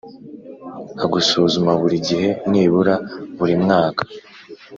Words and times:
a 1.03 1.05
gusuzuma 1.13 1.71
buri 1.81 1.97
gihe 2.07 2.29
nibura 2.51 2.95
buri 3.37 3.53
mwaka 3.63 4.03